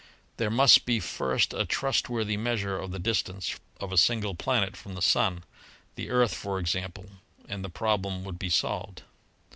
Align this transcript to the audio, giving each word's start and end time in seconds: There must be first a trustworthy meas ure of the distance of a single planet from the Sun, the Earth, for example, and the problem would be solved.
There 0.37 0.49
must 0.49 0.87
be 0.87 0.99
first 0.99 1.53
a 1.53 1.63
trustworthy 1.63 2.35
meas 2.35 2.63
ure 2.63 2.79
of 2.79 2.89
the 2.89 2.97
distance 2.97 3.59
of 3.79 3.91
a 3.91 3.99
single 3.99 4.33
planet 4.33 4.75
from 4.75 4.95
the 4.95 4.99
Sun, 5.03 5.43
the 5.93 6.09
Earth, 6.09 6.33
for 6.33 6.57
example, 6.57 7.05
and 7.47 7.63
the 7.63 7.69
problem 7.69 8.23
would 8.23 8.39
be 8.39 8.49
solved. 8.49 9.03